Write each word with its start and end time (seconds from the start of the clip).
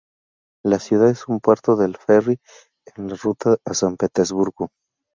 La 0.65 0.79
ciudad 0.79 1.11
es 1.11 1.27
un 1.27 1.39
puerto 1.41 1.75
del 1.75 1.95
ferry 1.95 2.39
en 2.95 3.07
la 3.07 3.15
ruta 3.21 3.59
a 3.63 3.73
San 3.75 3.97
Petersburgo. 3.97 4.71